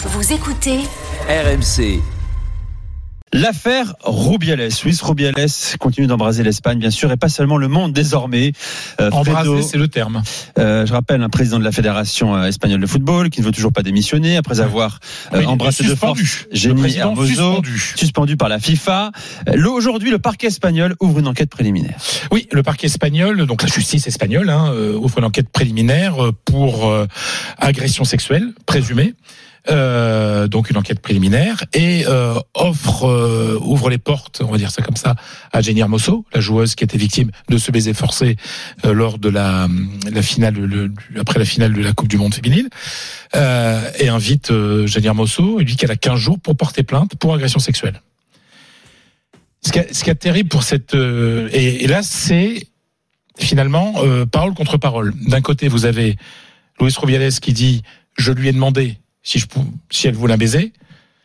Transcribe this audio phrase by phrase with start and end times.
[0.00, 0.78] Vous écoutez
[1.28, 2.00] RMC.
[3.32, 5.34] L'affaire Rubiales, Luis Rubiales
[5.80, 8.52] continue d'embraser l'Espagne, bien sûr, et pas seulement le monde désormais.
[9.00, 10.22] Euh, embraser, c'est le terme.
[10.56, 13.50] Euh, je rappelle un président de la Fédération euh, espagnole de football qui ne veut
[13.50, 15.00] toujours pas démissionner après avoir
[15.34, 17.94] euh, embrassé de force Génie Hermoso, suspendu.
[17.96, 19.10] suspendu par la FIFA.
[19.66, 21.96] Aujourd'hui, le parquet espagnol ouvre une enquête préliminaire.
[22.30, 26.94] Oui, le parquet espagnol, donc la justice espagnole, hein, ouvre une enquête préliminaire pour
[27.58, 29.14] agression sexuelle présumée.
[29.70, 34.70] Euh, donc une enquête préliminaire et euh, offre euh, ouvre les portes, on va dire
[34.70, 35.14] ça comme ça,
[35.52, 38.36] à Jenny Hermoso, la joueuse qui était victime de ce baiser forcé
[38.84, 39.68] lors de la,
[40.10, 42.68] la finale, le, après la finale de la Coupe du Monde féminine,
[43.34, 44.52] et invite
[44.86, 48.00] Jenny Hermoso, il dit qu'elle a 15 jours pour porter plainte pour agression sexuelle.
[49.66, 52.68] Ce qui, est, ce qui est terrible pour cette et, et là c'est
[53.38, 53.94] finalement
[54.30, 55.12] parole contre parole.
[55.26, 56.16] D'un côté vous avez
[56.80, 57.82] Luis Rubiales qui dit
[58.16, 59.46] je lui ai demandé si, je,
[59.90, 60.72] si elle voulait un baiser.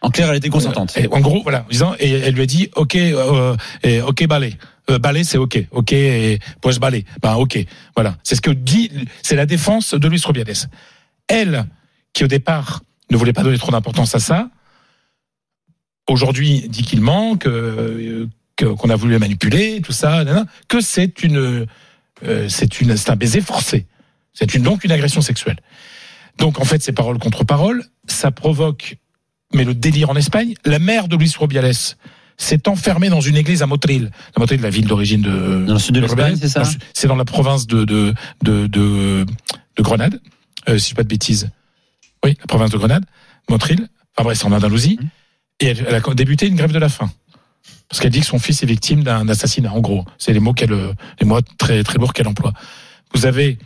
[0.01, 0.97] En clair, elle était consentante.
[1.11, 4.57] en gros, voilà, disant, et elle lui a dit, ok, euh, et, ok, balai.
[4.89, 7.05] Euh, balai, c'est ok, ok, et pues balai.
[7.21, 7.57] Ben ok,
[7.95, 8.17] voilà.
[8.23, 8.91] C'est ce que dit,
[9.21, 10.69] c'est la défense de Luis Rubiales.
[11.29, 11.65] Elle,
[12.11, 14.49] qui au départ ne voulait pas donner trop d'importance à ça,
[16.07, 20.23] aujourd'hui dit qu'il manque, euh, qu'on a voulu manipuler, tout ça,
[20.67, 21.65] que c'est une,
[22.25, 23.85] euh, c'est une, c'est un baiser forcé.
[24.33, 25.57] C'est une, donc une agression sexuelle.
[26.37, 27.83] Donc en fait, c'est parole contre parole.
[28.07, 28.97] Ça provoque,
[29.53, 30.53] mais le délire en Espagne.
[30.65, 31.73] La mère de Luis Rubiales
[32.37, 34.11] s'est enfermée dans une église à Motril.
[34.35, 35.65] La Motril, la ville d'origine de.
[35.65, 39.25] Dans le sud de, l'Espagne, c'est ça C'est dans la province de de de de,
[39.77, 40.19] de Grenade,
[40.69, 41.49] euh, si je dis pas de bêtises.
[42.25, 43.05] Oui, la province de Grenade,
[43.49, 43.87] Motril.
[44.15, 44.97] Enfin bref, c'est en Andalousie.
[45.01, 45.05] Mmh.
[45.59, 47.11] Et elle, elle, a débuté une grève de la faim.
[47.89, 49.71] Parce qu'elle dit que son fils est victime d'un assassinat.
[49.71, 50.75] En gros, c'est les mots qu'elle,
[51.19, 52.53] les mots très très lourds qu'elle emploie.
[53.13, 53.59] Vous avez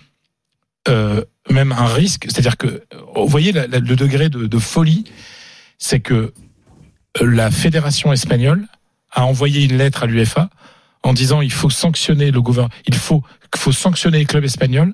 [0.90, 2.84] euh, même un risque, c'est-à-dire que
[3.16, 5.06] vous voyez le degré de, folie,
[5.78, 8.68] c'est que euh, la fédération espagnole
[9.12, 10.50] a envoyé une lettre à l'UEFA
[11.04, 13.24] en disant il faut sanctionner le gouvernement, il faut,
[13.56, 14.94] faut sanctionner les clubs espagnols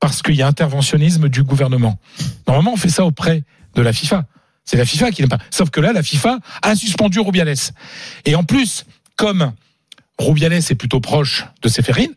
[0.00, 1.98] parce qu'il y a interventionnisme du gouvernement.
[2.46, 3.42] Normalement, on fait ça auprès
[3.74, 4.24] de la FIFA.
[4.64, 5.38] C'est la FIFA qui n'aime pas.
[5.50, 7.54] Sauf que là, la FIFA a suspendu Rubiales.
[8.24, 8.84] Et en plus,
[9.16, 9.52] comme
[10.18, 12.08] Rubiales est plutôt proche de Seferin,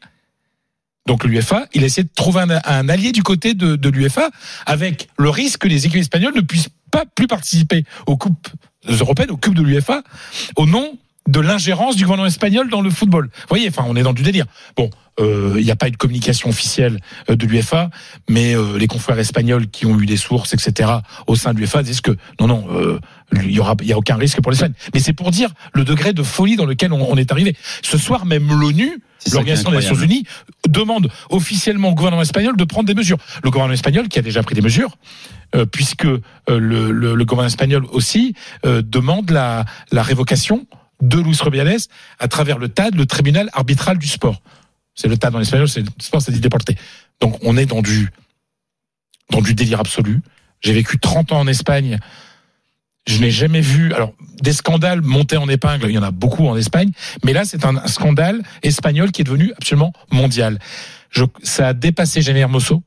[1.07, 4.29] donc l'UFA, il a essayé de trouver un, allié du côté de, de l'UFA,
[4.66, 8.47] avec le risque que les équipes espagnoles ne puissent pas plus participer aux coupes
[8.88, 10.03] européennes, aux coupes de l'UFA,
[10.56, 13.25] au nom de l'ingérence du gouvernement espagnol dans le football.
[13.25, 14.45] Vous voyez, enfin, on est dans du délire.
[14.75, 14.89] Bon,
[15.19, 16.99] euh, il n'y a pas eu de communication officielle
[17.29, 17.89] euh, de l'UFA,
[18.29, 20.89] mais euh, les confrères espagnols qui ont eu des sources, etc.,
[21.27, 22.99] au sein de l'UFA disent que non, non,
[23.33, 24.73] il y aura, il y a aucun risque pour l'Espagne.
[24.93, 27.55] Mais c'est pour dire le degré de folie dans lequel on, on est arrivé.
[27.83, 28.99] Ce soir, même l'ONU,
[29.31, 30.25] l'Organisation des Nations Unies,
[30.67, 33.17] demande officiellement au gouvernement espagnol de prendre des mesures.
[33.43, 34.97] Le gouvernement espagnol qui a déjà pris des mesures.
[35.71, 36.21] puisque le,
[36.57, 38.33] le, le, gouvernement espagnol aussi
[38.63, 40.65] demande la, la révocation
[41.01, 41.78] de Luis Rubiales
[42.19, 44.41] à travers le TAD, le tribunal arbitral du sport.
[44.95, 46.78] C'est le TAD en espagnol, c'est le sport, c'est dit déporté.
[47.19, 48.09] Donc on est dans du,
[49.29, 50.22] dans du délire absolu.
[50.62, 51.97] J'ai vécu 30 ans en Espagne.
[53.07, 56.47] Je n'ai jamais vu, alors, des scandales montés en épingle, il y en a beaucoup
[56.47, 56.91] en Espagne,
[57.23, 60.59] mais là, c'est un scandale espagnol qui est devenu absolument mondial.
[61.41, 62.83] Ça a dépassé Jenny Hermoso,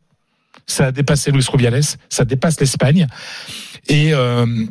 [0.66, 3.08] ça a dépassé Luis Rubiales, ça dépasse l'Espagne.
[3.88, 4.66] Et euh,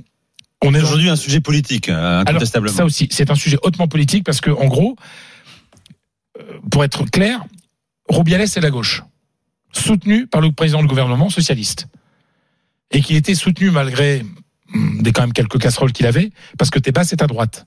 [0.64, 2.76] on est aujourd'hui un sujet politique, euh, incontestablement.
[2.76, 4.96] ça aussi, c'est un sujet hautement politique parce que, en gros,
[6.40, 7.44] euh, pour être clair,
[8.10, 9.04] Rubiales est la gauche,
[9.72, 11.88] soutenu par le président du gouvernement socialiste,
[12.92, 14.24] et qui était soutenu malgré
[14.74, 17.66] hmm, des quand même quelques casseroles qu'il avait, parce que Tebas est à droite.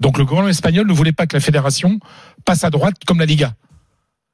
[0.00, 1.98] Donc le gouvernement espagnol ne voulait pas que la fédération
[2.44, 3.54] passe à droite comme la Liga.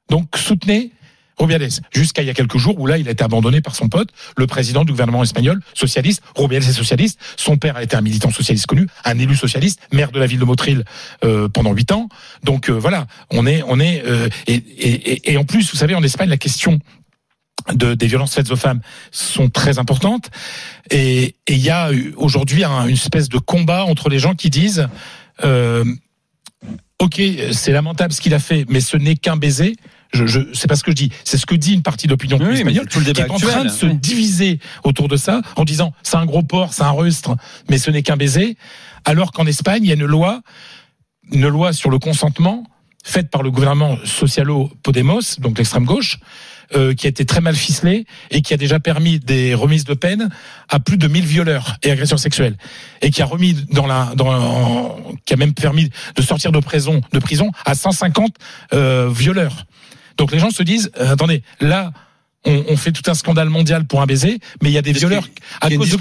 [0.09, 0.93] Donc soutenez
[1.37, 3.89] Rubiales, jusqu'à il y a quelques jours où là, il a été abandonné par son
[3.89, 6.23] pote, le président du gouvernement espagnol, socialiste.
[6.35, 7.19] Rubiales est socialiste.
[7.35, 10.39] Son père a été un militant socialiste connu, un élu socialiste, maire de la ville
[10.39, 10.83] de Motril
[11.23, 12.09] euh, pendant huit ans.
[12.43, 15.95] Donc euh, voilà, on est, on est, euh, et, et, et en plus, vous savez,
[15.95, 16.79] en Espagne, la question
[17.73, 18.81] de, des violences faites aux femmes
[19.11, 20.29] sont très importantes.
[20.89, 24.87] Et il y a aujourd'hui une espèce de combat entre les gens qui disent
[25.43, 25.83] euh,
[26.99, 27.21] Ok,
[27.51, 29.75] c'est lamentable ce qu'il a fait, mais ce n'est qu'un baiser
[30.13, 32.11] je, je c'est pas ce que je dis, c'est ce que dit une partie de
[32.11, 36.17] l'opinion espagnole qui est en train de se diviser autour de ça en disant c'est
[36.17, 37.35] un gros porc, c'est un rustre,
[37.69, 38.57] mais ce n'est qu'un baiser,
[39.05, 40.41] alors qu'en Espagne il y a une loi,
[41.31, 42.63] une loi sur le consentement
[43.03, 46.19] faite par le gouvernement socialo-Podemos, donc l'extrême gauche,
[46.75, 49.93] euh, qui a été très mal ficelée et qui a déjà permis des remises de
[49.93, 50.29] peine
[50.67, 52.57] à plus de 1000 violeurs et agresseurs sexuels
[53.01, 56.99] et qui a remis dans la dans qui a même permis de sortir de prison
[57.13, 58.33] de prison à 150
[58.73, 59.65] euh, violeurs.
[60.17, 61.91] Donc les gens se disent, euh, attendez, là,
[62.45, 65.27] on, fait tout un scandale mondial pour un baiser, mais il y a des violeurs
[65.59, 65.97] à cause de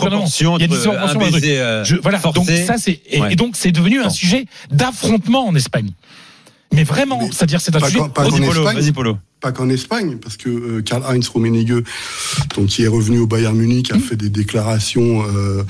[0.59, 2.19] Il y a des un baiser euh, voilà.
[2.19, 5.91] Donc ça c'est et, donc c'est devenu un sujet d'affrontement en Espagne.
[6.73, 8.01] Mais vraiment, c'est-à-dire c'est un sujet.
[8.17, 11.85] Vas-y Polo pas qu'en Espagne, parce que euh, Karl-Heinz Rummenigge,
[12.57, 14.01] donc qui est revenu au Bayern Munich, a mmh.
[14.01, 15.63] fait des déclarations euh,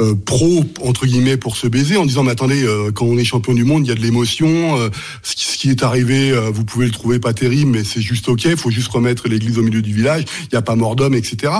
[0.00, 3.54] euh, pro entre guillemets pour se baiser, en disant mais attendez, quand on est champion
[3.54, 4.76] du monde, il y a de l'émotion.
[5.22, 8.28] Ce qui, ce, qui, est arrivé, vous pouvez le trouver pas terrible, mais c'est juste
[8.28, 8.44] ok.
[8.44, 10.24] Il faut juste remettre l'église au milieu du village.
[10.42, 11.50] Il n'y a pas mort d'homme, etc.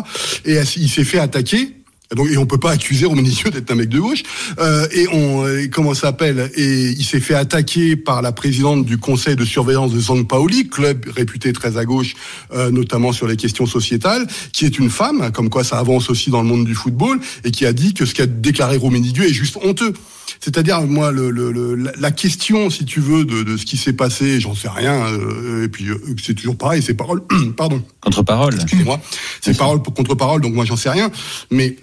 [0.45, 1.73] Et il s'est fait attaquer
[2.15, 4.23] donc, et on peut pas accuser Romanicieux d'être un mec de gauche.
[4.59, 6.51] Euh, et on, comment s'appelle?
[6.55, 10.69] Et il s'est fait attaquer par la présidente du conseil de surveillance de San Paoli,
[10.69, 12.15] club réputé très à gauche,
[12.53, 16.31] euh, notamment sur les questions sociétales, qui est une femme, comme quoi ça avance aussi
[16.31, 19.35] dans le monde du football, et qui a dit que ce qu'a déclaré Roménidieu est
[19.35, 19.95] juste honteux.
[20.41, 24.41] C'est-à-dire, moi, le, le, la question, si tu veux, de, de ce qui s'est passé,
[24.41, 25.07] j'en sais rien.
[25.07, 27.23] Euh, et puis, euh, c'est toujours pareil, c'est parole.
[27.57, 27.83] pardon.
[28.01, 28.55] Contre-parole.
[28.55, 29.01] Excusez-moi.
[29.41, 31.11] C'est parole pour contre-parole, donc moi, j'en sais rien.
[31.51, 31.77] Mais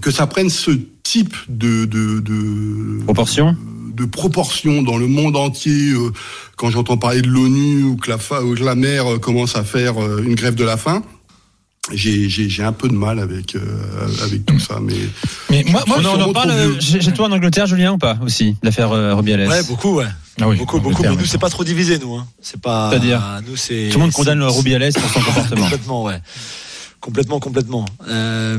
[0.00, 0.70] que ça prenne ce
[1.02, 3.56] type de, de, de proportion
[3.96, 6.12] de proportion dans le monde entier euh,
[6.56, 9.64] quand j'entends parler de l'ONU ou que la, ou que la mer euh, commence à
[9.64, 11.02] faire euh, une grève de la faim
[11.92, 13.56] j'ai un peu de mal avec
[14.24, 14.96] avec tout ça mais
[15.50, 18.90] mais moi, moi on, en parle chez toi en Angleterre Julien ou pas aussi l'affaire
[19.16, 20.06] Rubiales ouais beaucoup ouais.
[20.40, 22.26] Ah oui, beaucoup beaucoup mais nous c'est pas trop divisé nous hein.
[22.42, 25.62] c'est pas c'est à dire nous c'est tout le monde condamne Rubiales pour son comportement.
[25.62, 26.20] Complètement ouais.
[27.06, 27.84] Complètement complètement.
[28.08, 28.58] Euh,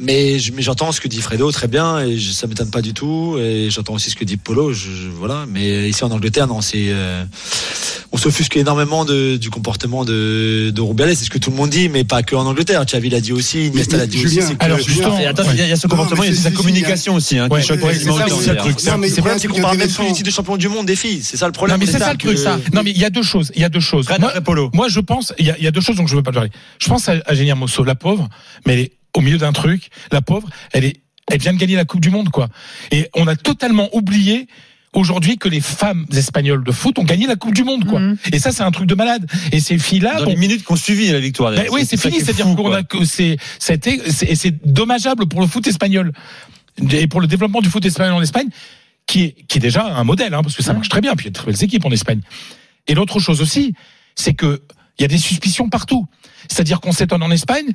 [0.00, 2.94] mais, mais j'entends ce que dit Fredo très bien et je, ça m'étonne pas du
[2.94, 3.36] tout.
[3.38, 4.72] Et j'entends aussi ce que dit Polo.
[4.72, 5.44] Je, voilà.
[5.48, 7.24] Mais ici en Angleterre, non, c'est euh,
[8.12, 11.16] on s'offusque énormément de, du comportement de, de Rubiales.
[11.16, 12.84] C'est ce que tout le monde dit, mais pas que en Angleterre.
[12.84, 14.40] Xavi l'a dit aussi, Iniesta l'a dit aussi.
[14.60, 15.26] Alors justement, il y,
[15.72, 17.38] a ce comportement, il y a sa communication aussi.
[17.38, 18.78] Hein, ouais, c'est ça, le truc.
[18.78, 18.90] C'est
[19.20, 21.22] problème, c'est qu'on parle même plus de champion du monde des filles.
[21.24, 21.78] C'est ça le problème.
[21.78, 22.38] Non, mais c'est ça le truc.
[22.38, 22.58] Ça.
[22.72, 23.50] Non, mais il y a deux choses.
[23.56, 24.06] Il y a deux choses.
[24.74, 26.50] Moi, je pense, il y a deux choses dont je veux pas parler.
[26.78, 28.28] Je pense à Génia Mosso, la pauvre,
[28.64, 29.90] mais au milieu d'un truc.
[30.12, 31.00] La pauvre, elle est,
[31.30, 32.48] elle vient de gagner la Coupe du Monde, quoi.
[32.92, 34.46] Et on a totalement oublié
[34.94, 37.98] aujourd'hui que les femmes espagnoles de foot ont gagné la Coupe du Monde, quoi.
[37.98, 38.16] Mhm.
[38.32, 39.28] Et ça, c'est un truc de malade.
[39.50, 41.52] Et ces filles-là, dans les minutes qu'on suivi la victoire.
[41.52, 42.20] Ben oui, c'est fini.
[42.20, 46.12] C'est-à-dire qu'on a que c'est, c'était, et c'est dommageable pour le foot espagnol
[46.92, 48.48] et pour le développement du foot espagnol en Espagne,
[49.06, 51.16] qui est, qui est déjà un modèle, hein, parce que ça marche très bien.
[51.16, 52.20] Puis il y a de très belles équipes en Espagne.
[52.86, 53.74] Et l'autre chose aussi,
[54.14, 54.62] c'est que
[54.98, 56.06] il y a des suspicions partout.
[56.48, 57.70] C'est-à-dire qu'on s'étonne en Espagne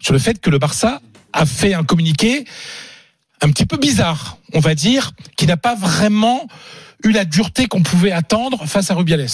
[0.00, 1.00] sur le fait que le Barça
[1.32, 2.44] a fait un communiqué
[3.42, 6.46] un petit peu bizarre, on va dire, qui n'a pas vraiment
[7.04, 9.28] eu la dureté qu'on pouvait attendre face à Rubiales.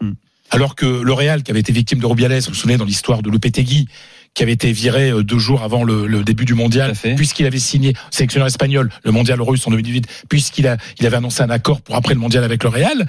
[0.00, 0.12] Hmm.
[0.50, 3.22] Alors que le Real, qui avait été victime de Rubiales, vous vous souvenez dans l'histoire
[3.22, 3.88] de Lopetegui,
[4.34, 7.94] qui avait été viré euh, deux jours avant le, début du mondial, puisqu'il avait signé
[8.10, 11.96] sélectionneur espagnol le mondial russe en 2018, puisqu'il a, il avait annoncé un accord pour
[11.96, 13.06] après le mondial avec le Real,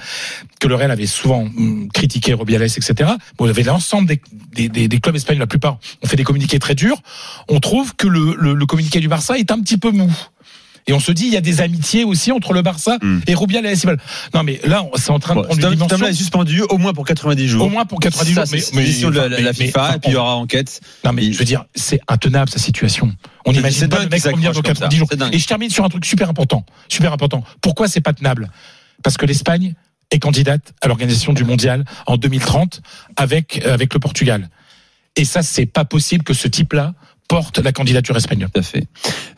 [0.59, 2.93] que le Real avait souvent hum, critiqué Rubiales, etc.
[3.37, 6.23] Bon, il y avait l'ensemble des, des, des, clubs espagnols, la plupart ont fait des
[6.23, 6.97] communiqués très durs.
[7.47, 10.11] On trouve que le, le, le communiqué du Barça est un petit peu mou.
[10.87, 13.21] Et on se dit, il y a des amitiés aussi entre le Barça hmm.
[13.27, 13.73] et Rubiales.
[14.33, 16.05] Non, mais là, c'est en train de prendre une dimension.
[16.05, 17.65] est suspendu au moins pour 90 jours.
[17.65, 18.43] Au moins pour 90 jours.
[18.51, 20.81] Mais, décision de la, FIFA, et puis il y aura enquête.
[21.05, 23.13] Non, mais je veux dire, c'est intenable sa situation.
[23.45, 25.09] On imagine pas le mec revenir dans 90 jours.
[25.31, 26.65] Et je termine sur un truc super important.
[26.89, 27.43] Super important.
[27.61, 28.49] Pourquoi c'est pas tenable?
[29.03, 29.75] Parce que l'Espagne
[30.11, 32.81] est candidate à l'organisation du mondial en 2030
[33.15, 34.49] avec, avec le Portugal.
[35.15, 36.93] Et ça, c'est pas possible que ce type-là
[37.27, 38.49] porte la candidature espagnole.
[38.53, 38.85] Tout à fait.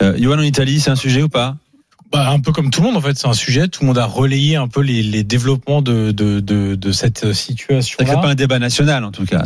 [0.01, 1.57] Euh, Johan, en Italie, c'est un sujet ou pas?
[2.11, 3.67] Bah, un peu comme tout le monde en fait, c'est un sujet.
[3.67, 7.33] Tout le monde a relayé un peu les, les développements de, de, de, de cette
[7.33, 7.97] situation.
[8.05, 9.43] Fait pas un débat national en tout cas.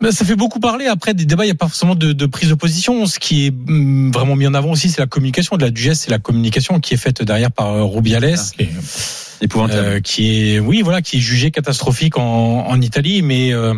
[0.00, 0.86] Ben, ça fait beaucoup parler.
[0.86, 3.04] Après, des débats, il n'y a pas forcément de, de, prise de position.
[3.06, 5.56] Ce qui est mm, vraiment mis en avant aussi, c'est la communication.
[5.56, 8.36] De la Duchesse, c'est la communication qui est faite derrière par euh, Rubiales.
[8.36, 13.74] Ah, euh, qui est, oui, voilà, qui est jugé catastrophique en, en Italie, mais euh,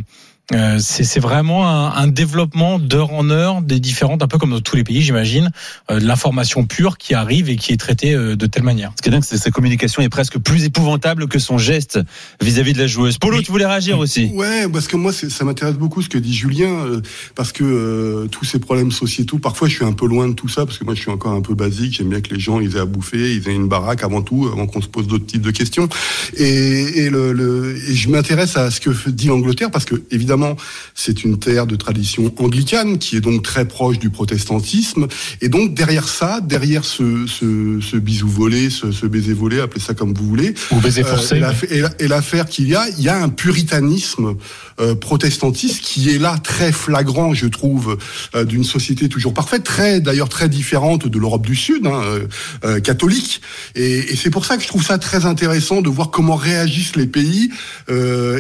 [0.53, 4.61] euh, c'est vraiment un, un, développement d'heure en heure des différentes, un peu comme dans
[4.61, 5.51] tous les pays, j'imagine,
[5.91, 8.93] euh, l'information pure qui arrive et qui est traitée euh, de telle manière.
[8.97, 12.01] Ce qui est dingue, c'est sa communication est presque plus épouvantable que son geste
[12.41, 13.19] vis-à-vis de la joueuse.
[13.19, 16.35] Polo, tu voulais réagir aussi Ouais, parce que moi, ça m'intéresse beaucoup ce que dit
[16.35, 17.01] Julien,
[17.35, 20.67] parce que tous ces problèmes sociétaux, parfois, je suis un peu loin de tout ça,
[20.67, 21.95] parce que moi, je suis encore un peu basique.
[21.95, 24.49] J'aime bien que les gens ils aient à bouffer, ils aient une baraque avant tout,
[24.53, 25.89] avant qu'on se pose d'autres types de questions.
[26.37, 30.40] Et, et, le, le, et je m'intéresse à ce que dit l'Angleterre, parce que évidemment
[30.95, 35.07] c'est une terre de tradition anglicane qui est donc très proche du protestantisme.
[35.41, 40.15] Et donc derrière ça, derrière ce, ce, bisou volé, ce, baiser volé, appelez ça comme
[40.15, 43.29] vous voulez, ou baiser forcé, euh, et l'affaire qu'il y a, il y a un
[43.29, 44.37] puritanisme
[44.81, 47.99] euh, protestantiste qui est là très flagrant, je trouve,
[48.35, 53.41] euh, d'une société toujours parfaite, très d'ailleurs très différente de l'Europe du Sud, hein, catholique.
[53.75, 56.97] Et, et c'est pour ça que je trouve ça très intéressant de voir comment réagissent
[56.97, 57.51] les pays.
[57.89, 57.93] et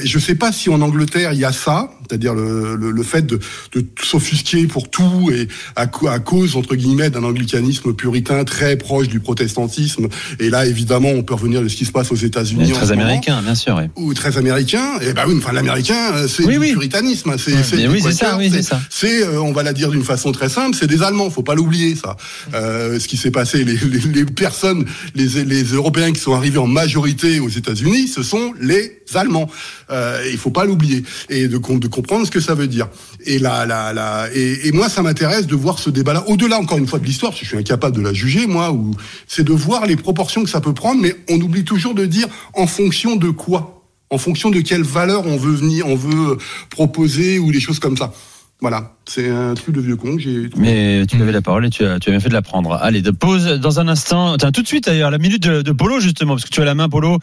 [0.07, 1.90] je ne sais pas si en Angleterre il y a ça.
[1.91, 3.39] Ça, c'est-à-dire le, le, fait de,
[3.73, 9.09] de s'offusquer pour tout et à, à cause entre guillemets d'un anglicanisme puritain très proche
[9.09, 10.09] du protestantisme.
[10.39, 12.71] Et là, évidemment, on peut revenir de ce qui se passe aux États-Unis.
[12.73, 13.77] Très américain, bien sûr.
[13.77, 13.85] Oui.
[13.97, 14.99] Ou très américain.
[15.01, 17.37] Et ben oui, enfin l'américain, euh, c'est oui, du puritanisme.
[17.39, 18.37] C'est oui, c'est ça.
[18.37, 18.81] Oui, c'est ça.
[18.91, 21.31] C'est, euh, on va la dire d'une façon très simple, c'est des Allemands.
[21.31, 22.17] Faut pas l'oublier ça.
[22.55, 26.59] Euh, ce qui s'est passé, les, les, les, personnes, les, les Européens qui sont arrivés
[26.59, 29.49] en majorité aux États-Unis, ce sont les Allemands.
[29.91, 32.89] Euh, il faut pas l'oublier et de, de comprendre ce que ça veut dire.
[33.25, 36.25] Et là, là, et, moi, ça m'intéresse de voir ce débat-là.
[36.29, 38.73] Au-delà, encore une fois, de l'histoire, parce que je suis incapable de la juger, moi,
[38.73, 38.95] ou
[39.27, 42.27] c'est de voir les proportions que ça peut prendre, mais on oublie toujours de dire
[42.55, 43.85] en fonction de quoi?
[44.11, 46.37] En fonction de quelle valeur on veut venir, on veut
[46.69, 48.13] proposer ou des choses comme ça.
[48.61, 50.51] Voilà, c'est un truc de vieux con j'ai.
[50.57, 52.75] Mais tu avais la parole et tu as, tu as bien fait de la prendre.
[52.75, 54.37] Allez, de pause dans un instant.
[54.37, 56.75] Tiens, tout de suite d'ailleurs, la minute de, Polo justement, parce que tu as la
[56.75, 57.19] main, Polo.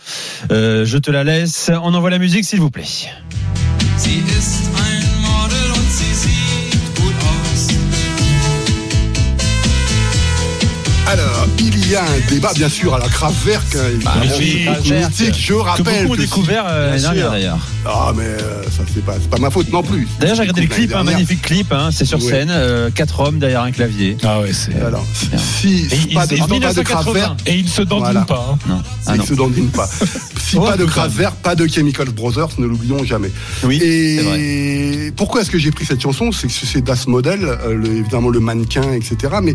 [0.51, 1.69] Euh, je te la laisse.
[1.83, 2.85] On envoie la musique, s'il vous plaît.
[3.99, 4.86] Alors,
[11.87, 13.63] il y a un débat, bien sûr, à la Kraftwerk.
[13.75, 15.85] Hein, bah, oui, je rappelle.
[15.85, 17.57] Que beaucoup ont découvert euh, d'ailleurs.
[17.85, 20.05] Ah, mais euh, ça, c'est pas, pas ma faute non plus.
[20.19, 21.71] D'ailleurs, j'ai regardé le clip, un magnifique clip.
[21.71, 24.17] Hein, c'est sur scène, euh, quatre hommes derrière un clavier.
[24.23, 24.75] Ah ouais, c'est.
[24.81, 25.05] Alors,
[25.37, 27.39] si, pas, de, pas de Kraftwerk.
[27.45, 28.49] Et ils ne se dandinent pas.
[28.51, 28.57] Hein.
[28.67, 28.81] Non.
[29.05, 29.89] Ah, ils ne se dandinent pas.
[30.41, 33.31] si pas de Kraftwerk, pas de Chemical Brothers, ne l'oublions jamais.
[33.63, 33.79] Oui.
[33.81, 36.33] Et pourquoi est-ce que j'ai pris cette chanson?
[36.33, 39.35] C'est que c'est Das Model, évidemment le mannequin, etc.
[39.41, 39.53] Mais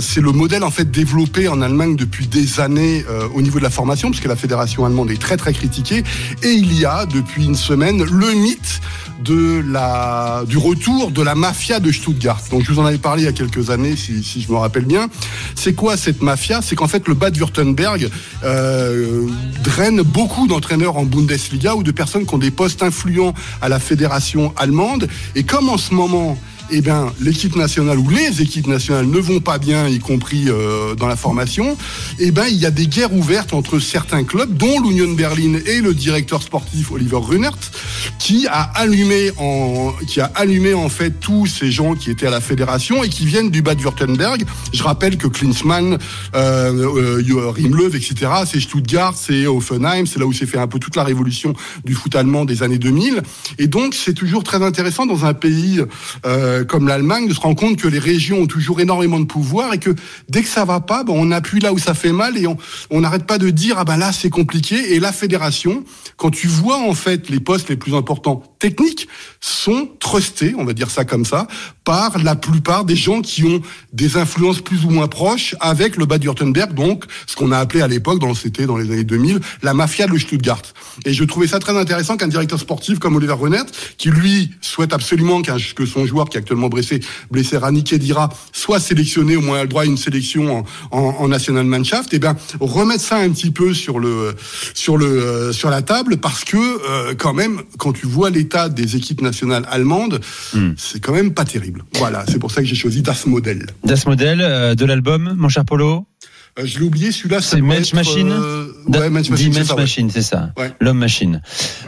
[0.00, 3.62] c'est le modèle en fait développé en Allemagne depuis des années euh, au niveau de
[3.62, 6.02] la formation, puisque la fédération allemande est très très critiquée.
[6.42, 8.80] Et il y a depuis une semaine le mythe
[9.22, 12.40] de la du retour de la mafia de Stuttgart.
[12.50, 14.84] Donc je vous en avais parlé il y a quelques années, si, je me rappelle
[14.84, 15.08] bien.
[15.54, 16.62] C'est quoi cette mafia?
[16.62, 18.08] C'est qu'en fait le Bad-Württemberg
[18.44, 19.26] euh,
[19.62, 23.78] draine beaucoup d'entraîneurs en Bundesliga ou de personnes qui ont des postes influents à la
[23.78, 25.08] fédération allemande.
[25.34, 26.38] Et comme en ce moment
[26.70, 30.94] eh bien, l'équipe nationale ou les équipes nationales ne vont pas bien, y compris euh,
[30.94, 31.76] dans la formation,
[32.18, 35.80] eh ben, il y a des guerres ouvertes entre certains clubs, dont l'Union Berlin et
[35.80, 37.56] le directeur sportif Oliver Runert,
[38.18, 42.30] qui a allumé en, qui a allumé en fait tous ces gens qui étaient à
[42.30, 44.44] la fédération et qui viennent du Bad-Württemberg.
[44.72, 45.98] Je rappelle que Klinsmann,
[46.34, 48.14] euh, euh, Rimlöw, etc.,
[48.46, 51.94] c'est Stuttgart, c'est Offenheim, c'est là où s'est fait un peu toute la révolution du
[51.94, 53.22] foot allemand des années 2000.
[53.58, 55.80] Et donc, c'est toujours très intéressant dans un pays
[56.26, 59.24] euh, euh, comme l'Allemagne de se rendre compte que les régions ont toujours énormément de
[59.24, 59.90] pouvoir et que
[60.28, 62.46] dès que ça va pas, ben, on appuie là où ça fait mal et
[62.90, 65.84] on n'arrête pas de dire ah ben là c'est compliqué et la fédération,
[66.16, 69.08] quand tu vois en fait les postes les plus importants techniques
[69.40, 71.46] sont trustés, on va dire ça comme ça,
[71.84, 73.62] par la plupart des gens qui ont
[73.92, 77.88] des influences plus ou moins proches avec le Bad-Württemberg, donc ce qu'on a appelé à
[77.88, 80.62] l'époque, dans c'était dans les années 2000, la mafia de Stuttgart.
[81.04, 83.64] Et je trouvais ça très intéressant qu'un directeur sportif comme Oliver Renert,
[83.96, 87.00] qui lui souhaite absolument que son joueur qui est actuellement blessé,
[87.30, 91.66] blessé Rani Kedira, soit sélectionné au moins le droit à une sélection en, en, National
[91.66, 94.34] Mannschaft, et eh bien remettre ça un petit peu sur le
[94.72, 98.48] sur le euh, sur la table parce que euh, quand même quand tu vois les
[98.70, 100.20] des équipes nationales allemandes,
[100.54, 100.70] hmm.
[100.78, 101.84] c'est quand même pas terrible.
[101.96, 103.66] Voilà, c'est pour ça que j'ai choisi Das Model.
[103.84, 106.06] Das Model euh, de l'album, mon cher Polo?
[106.58, 107.42] Euh, je l'ai oublié, celui-là.
[107.42, 108.32] C'est Mensch Machine?
[108.94, 110.10] Euh, ouais, Mensch Machine.
[110.10, 110.50] c'est ça.
[110.80, 111.40] L'homme machine.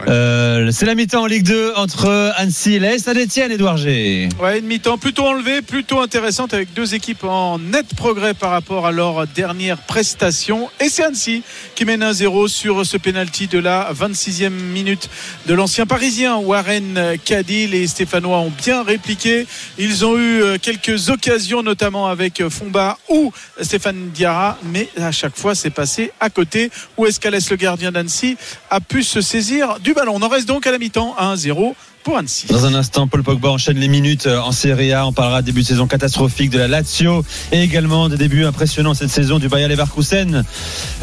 [0.07, 2.99] Euh, c'est la mi-temps en Ligue 2 entre Annecy et l'Est.
[3.05, 4.29] Saint-Etienne, Edouard G.
[4.41, 8.85] Ouais, une mi-temps plutôt enlevée, plutôt intéressante avec deux équipes en net progrès par rapport
[8.85, 10.69] à leur dernière prestation.
[10.79, 11.43] Et c'est Annecy
[11.75, 15.09] qui mène 1-0 sur ce penalty de la 26e minute
[15.47, 17.67] de l'ancien parisien Warren Caddy.
[17.67, 19.47] Les Stéphanois ont bien répliqué.
[19.77, 23.31] Ils ont eu quelques occasions, notamment avec Fomba ou
[23.61, 26.71] Stéphane Diarra mais à chaque fois c'est passé à côté.
[26.97, 28.37] Où est-ce qu'Alès, le gardien d'Annecy,
[28.69, 31.73] a pu se saisir du ballon On en reste donc à la mi-temps 1-0
[32.03, 32.47] pour Annecy.
[32.47, 35.05] Dans un instant, Paul Pogba enchaîne les minutes euh, en Serie A.
[35.05, 39.09] On parlera début de saison catastrophique de la Lazio et également des débuts impressionnants cette
[39.09, 40.43] saison du Bayer Leverkusen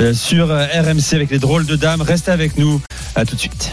[0.01, 2.03] euh, sur euh, RMC avec les drôles de dames.
[2.03, 2.81] Restez avec nous.
[3.15, 3.73] À tout de suite.